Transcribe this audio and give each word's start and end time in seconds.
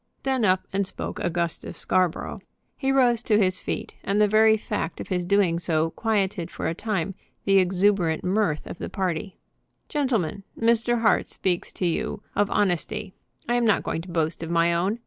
Then 0.23 0.43
up 0.43 0.67
and 0.73 0.87
spoke 0.87 1.19
Augustus 1.19 1.77
Scarborough. 1.77 2.39
He 2.75 2.91
rose 2.91 3.21
to 3.21 3.37
his 3.37 3.59
feet, 3.59 3.93
and 4.03 4.19
the 4.19 4.27
very 4.27 4.57
fact 4.57 4.99
of 4.99 5.09
his 5.09 5.25
doing 5.27 5.59
so 5.59 5.91
quieted 5.91 6.49
for 6.49 6.65
a 6.67 6.73
time 6.73 7.13
the 7.45 7.59
exuberant 7.59 8.23
mirth 8.23 8.65
of 8.65 8.79
the 8.79 8.89
party. 8.89 9.37
"Gentlemen, 9.89 10.41
Mr. 10.59 11.01
Hart 11.01 11.27
speaks 11.27 11.71
to 11.73 11.85
you 11.85 12.23
of 12.35 12.49
honesty. 12.49 13.13
I 13.47 13.53
am 13.53 13.65
not 13.65 13.83
going 13.83 14.01
to 14.01 14.09
boast 14.09 14.41
of 14.41 14.49
my 14.49 14.73
own. 14.73 14.97